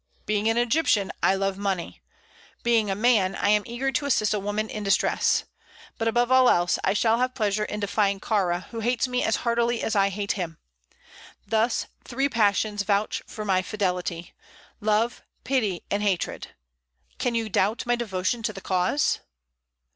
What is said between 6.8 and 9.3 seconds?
I shall have pleasure in defying Kāra, who hates me